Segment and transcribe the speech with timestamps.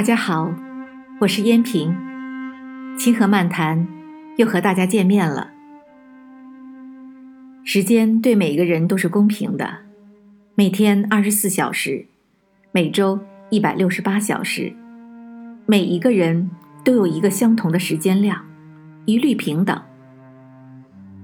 [0.00, 0.50] 大家好，
[1.20, 1.94] 我是燕平，
[2.96, 3.86] 清河漫谈
[4.38, 5.50] 又和大家见面了。
[7.64, 9.80] 时间对每个人都是公平的，
[10.54, 12.06] 每天二十四小时，
[12.72, 14.72] 每周一百六十八小时，
[15.66, 16.50] 每一个人
[16.82, 18.42] 都有一个相同的时间量，
[19.04, 19.78] 一律平等。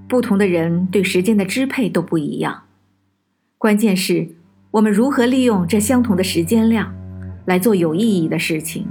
[0.07, 2.65] 不同的人对时间的支配都不一样，
[3.57, 4.35] 关键是
[4.69, 6.93] 我们如何利用这相同的时间量。
[7.47, 8.85] 来做有意义的事情。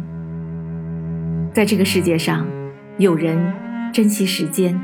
[1.52, 2.46] 在这个世界上，
[2.96, 3.52] 有人
[3.92, 4.80] 珍惜时间，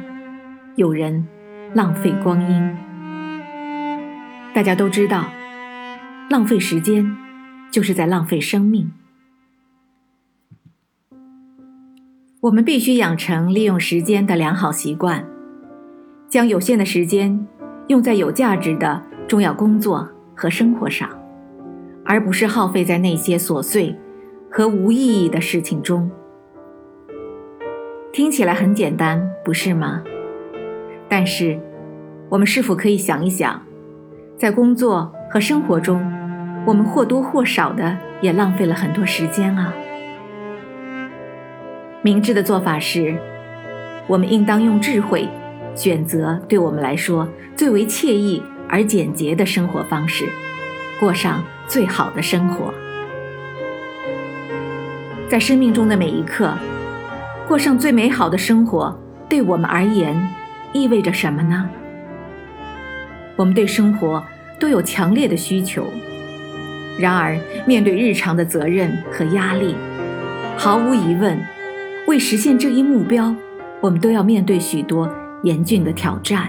[0.77, 1.27] 有人
[1.73, 2.77] 浪费光阴。
[4.55, 5.25] 大家都知道，
[6.29, 7.17] 浪费时间
[7.71, 8.93] 就是在浪费生命。
[12.43, 15.27] 我们必须养成利用时间的良好习惯，
[16.29, 17.47] 将有限的时间
[17.87, 21.09] 用在有价值的重要工作和生活上。
[22.05, 23.97] 而不是耗费在那些琐碎
[24.51, 26.11] 和无意义的事情中。
[28.13, 30.03] 听起来很简单，不是吗？
[31.09, 31.59] 但是，
[32.29, 33.63] 我们是否可以想一想，
[34.37, 36.01] 在工作和生活中，
[36.67, 39.73] 我们或多或少的也浪费了很多时间啊？
[42.03, 43.17] 明智的做法是，
[44.07, 45.29] 我们应当用智慧
[45.75, 50.27] 选择对我们来说最为惬意而简洁的生活方式，
[51.01, 51.43] 过上。
[51.69, 52.73] 最好的生活，
[55.29, 56.53] 在生命中的每一刻，
[57.49, 60.29] 过上最美好的生活，对我们而言
[60.73, 61.69] 意味着什么呢？
[63.37, 64.23] 我们对生活
[64.61, 65.87] 都有强烈的需求，
[66.99, 69.75] 然而面对日常的责任和压力，
[70.59, 71.41] 毫无疑问，
[72.07, 73.35] 为实现这一目标，
[73.81, 75.11] 我们都要面对许多
[75.43, 76.49] 严峻的挑战。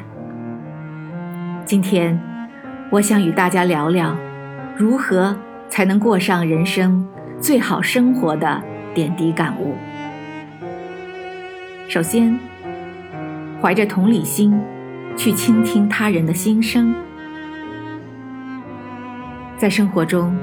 [1.66, 2.20] 今天，
[2.90, 4.14] 我想与大家聊聊。
[4.76, 5.38] 如何
[5.70, 7.08] 才能过上人生
[7.40, 8.64] 最好生活的
[8.96, 9.76] 点滴感悟？
[11.88, 12.38] 首先，
[13.62, 14.60] 怀着同理心
[15.16, 16.96] 去倾听他人的心声。
[19.58, 20.36] 在生活中，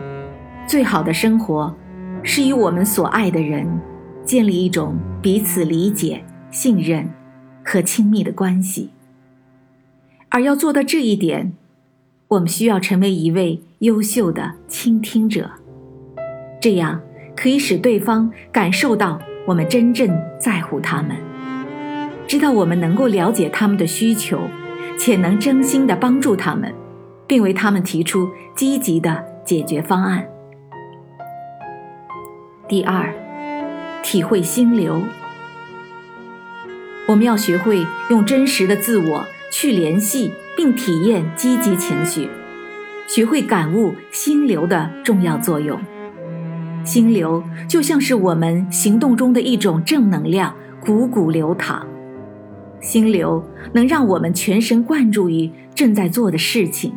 [0.65, 1.75] 最好的生活
[2.22, 3.66] 是与我们所爱的人
[4.25, 7.10] 建立一种彼此理解、信任
[7.65, 8.91] 和亲密的关系。
[10.28, 11.53] 而要做到这一点，
[12.30, 15.50] 我们需要成为一位优秀的倾听者，
[16.60, 17.00] 这样
[17.36, 20.08] 可以使对方感受到我们真正
[20.38, 21.16] 在乎他们，
[22.28, 24.38] 知道我们能够了解他们的需求，
[24.96, 26.72] 且能真心的帮助他们，
[27.26, 30.24] 并为他们提出积极的解决方案。
[32.68, 33.12] 第二，
[34.04, 35.02] 体会心流，
[37.08, 40.33] 我们要学会用真实的自我去联系。
[40.56, 42.28] 并体验积极情绪，
[43.09, 45.81] 学会感悟心流的重要作用。
[46.84, 51.87] 心流就像是我们行动中的一种正能量，汩汩流淌。
[52.78, 56.93] 心流能让我们全神贯注于正在做的事情，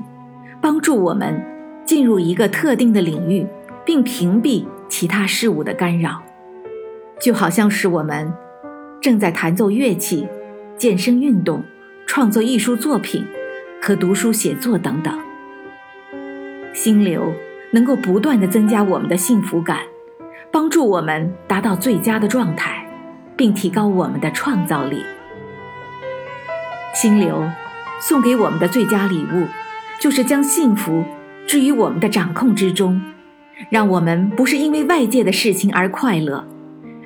[0.61, 1.41] 帮助我们
[1.85, 3.47] 进入一个特定的领域，
[3.85, 6.21] 并屏蔽其他事物的干扰。
[7.17, 8.29] 就好像是我们
[8.99, 10.27] 正在弹奏乐器、
[10.77, 11.63] 健身运动、
[12.05, 13.25] 创作艺术作品。
[13.85, 15.13] 和读书写作等等，
[16.73, 17.33] 心流
[17.73, 19.79] 能够不断的增加我们的幸福感，
[20.53, 22.87] 帮助我们达到最佳的状态，
[23.35, 25.03] 并提高我们的创造力。
[26.93, 27.43] 心流
[27.99, 29.47] 送给我们的最佳礼物，
[29.99, 31.03] 就是将幸福
[31.45, 33.01] 置于我们的掌控之中，
[33.69, 36.47] 让我们不是因为外界的事情而快乐，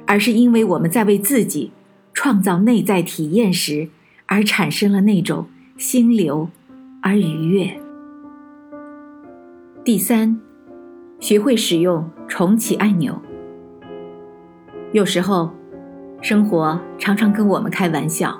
[0.06, 1.72] 而是因为我们在为自己
[2.14, 3.90] 创造内在体验时，
[4.28, 6.50] 而产生了那种心流。
[7.00, 7.70] 而愉悦。
[9.86, 10.38] 第三，
[11.20, 13.22] 学会使用重启按钮。
[14.92, 15.52] 有时候，
[16.22, 18.38] 生活常常跟我们开玩笑，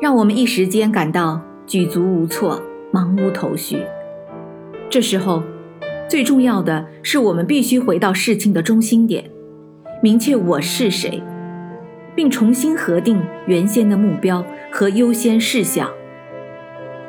[0.00, 2.60] 让我们一时间感到举足无措、
[2.92, 3.84] 茫无头绪。
[4.90, 5.42] 这时候，
[6.08, 9.30] 最重要的是我们必须回到事情的中心点，
[10.02, 11.22] 明确我是谁，
[12.14, 15.90] 并重新核定原先的目标和优先事项。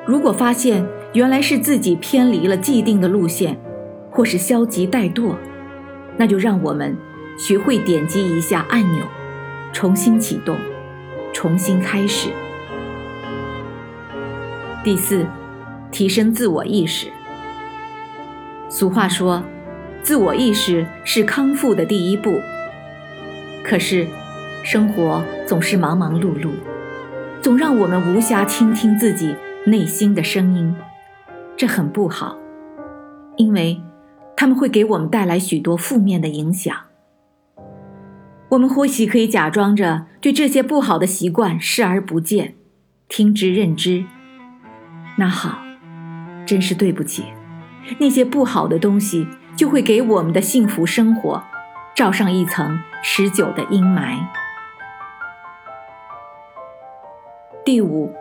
[0.05, 3.57] 如果发现原来是自己偏离了既定的路线，
[4.09, 5.35] 或是消极怠惰，
[6.17, 6.97] 那就让我们
[7.37, 9.03] 学会点击一下按钮，
[9.71, 10.57] 重新启动，
[11.33, 12.29] 重新开始。
[14.83, 15.25] 第四，
[15.91, 17.07] 提升自我意识。
[18.67, 19.43] 俗话说，
[20.01, 22.41] 自我意识是康复的第一步。
[23.63, 24.05] 可是，
[24.63, 26.49] 生活总是忙忙碌碌，
[27.41, 29.35] 总让我们无暇倾听自己。
[29.65, 30.75] 内心的声音，
[31.55, 32.37] 这很不好，
[33.37, 33.81] 因为
[34.35, 36.75] 他们会给我们带来许多负面的影响。
[38.49, 42.55] 我们或许可以假装着对这些不好的习惯视而不见，
[43.07, 44.03] 听之任之。
[45.15, 45.59] 那好，
[46.45, 47.23] 真是对不起，
[47.99, 49.25] 那些不好的东西
[49.55, 51.41] 就会给我们的幸福生活
[51.95, 54.19] 罩上一层持久的阴霾。
[57.65, 58.11] 第五，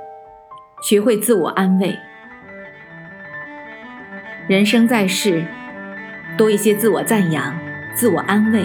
[0.83, 1.99] 学会自我安慰。
[4.47, 5.45] 人生在世，
[6.39, 7.53] 多一些自我赞扬、
[7.93, 8.65] 自我安慰，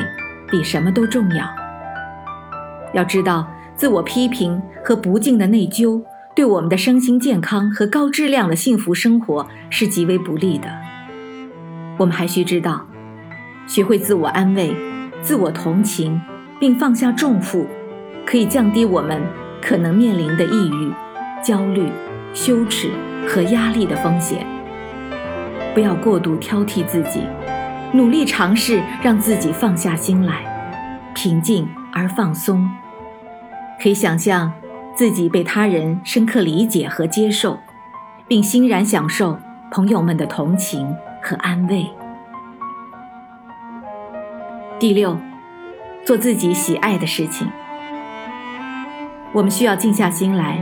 [0.52, 1.50] 比什么都重要。
[2.94, 6.00] 要知道，自我批评和不敬的内疚，
[6.36, 10.70] 对我们的身心健康和高质量的幸福生活是极为不利的。
[11.98, 12.86] 我们还需知道，
[13.66, 14.76] 学会自我安慰、
[15.24, 16.22] 自我同情，
[16.60, 17.66] 并放下重负，
[18.28, 19.20] 可以降低我们
[19.62, 20.94] 可能面临的抑郁、
[21.44, 21.92] 焦虑、
[22.34, 22.92] 羞耻
[23.28, 24.46] 和压力的风险。
[25.74, 27.22] 不要过度挑剔自己，
[27.92, 30.44] 努力尝试让自己放下心来，
[31.14, 32.70] 平静而放松。
[33.82, 34.52] 可以想象
[34.96, 37.60] 自己被他人深刻理解和接受，
[38.28, 39.38] 并欣然享受
[39.70, 41.86] 朋友们的同情和安慰。
[44.80, 45.18] 第六，
[46.04, 47.48] 做自己喜爱的事情。
[49.34, 50.58] 我们需要静下心来，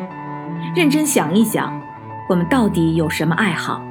[0.76, 1.80] 认真想一想，
[2.28, 3.82] 我们到底有什么爱好。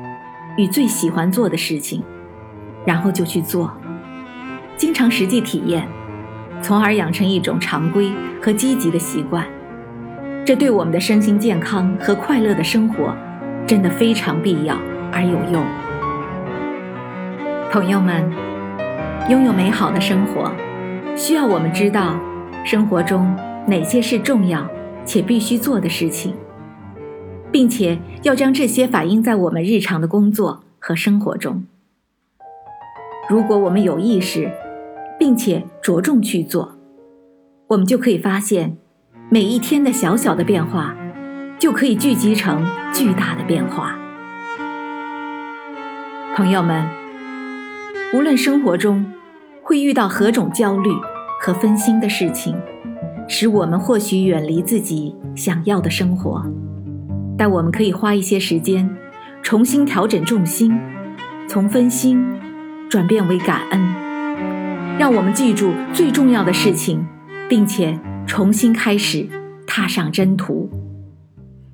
[0.56, 2.02] 与最喜欢做的事情，
[2.84, 3.72] 然后就去做，
[4.76, 5.88] 经常实际体验，
[6.62, 9.44] 从而养成一种常规和积极的习惯。
[10.44, 13.12] 这对我们的身心健康和快乐的生活，
[13.66, 14.76] 真的非常必要
[15.10, 15.64] 而有用。
[17.72, 18.30] 朋友们，
[19.28, 20.52] 拥有美好的生活，
[21.16, 22.14] 需要我们知道
[22.64, 23.34] 生活中
[23.66, 24.68] 哪些是重要
[25.04, 26.34] 且必须做的事情。
[27.54, 31.62] 并且要将这些反映在我们日常的工作和生活中。
[33.30, 34.50] 如果我们有意识，
[35.20, 36.74] 并且着重去做，
[37.68, 38.76] 我们就可以发现，
[39.30, 40.96] 每一天的小小的变化，
[41.56, 43.96] 就可以聚集成巨大的变化。
[46.34, 46.84] 朋友们，
[48.12, 49.06] 无论生活中
[49.62, 50.90] 会遇到何种焦虑
[51.40, 52.60] 和分心的事情，
[53.28, 56.44] 使我们或许远离自己想要的生活。
[57.36, 58.88] 但我们可以花一些时间，
[59.42, 60.78] 重新调整重心，
[61.48, 62.24] 从分心
[62.88, 63.80] 转变为感恩，
[64.98, 67.04] 让我们记住最重要的事情，
[67.48, 69.28] 并且重新开始，
[69.66, 70.70] 踏上征途，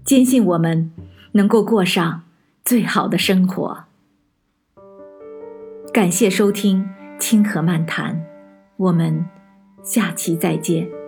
[0.04, 0.90] 坚信我们
[1.32, 2.22] 能够过上
[2.64, 3.84] 最好的生活。
[5.92, 6.84] 感谢收听
[7.18, 8.14] 《清河漫谈》，
[8.76, 9.26] 我们
[9.82, 10.99] 下期再见。